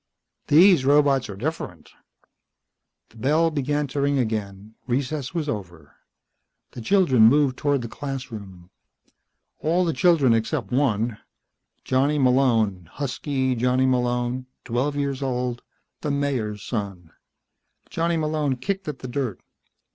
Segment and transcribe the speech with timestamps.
[0.47, 1.91] "These robots are different."
[3.09, 4.73] The bell began to ring again.
[4.87, 5.93] Recess was over.
[6.71, 8.71] The children moved toward the classroom.
[9.59, 11.19] All the children except one
[11.83, 15.61] Johnny Malone, husky Johnny Malone, twelve years old
[16.01, 17.11] the Mayor's son.
[17.87, 19.39] Johnny Malone kicked at the dirt.